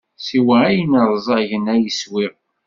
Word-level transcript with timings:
Siwa 0.25 0.55
ayen 0.67 0.93
ṛẓagen 1.11 1.65
ay 1.73 1.85
swiɣ. 1.99 2.33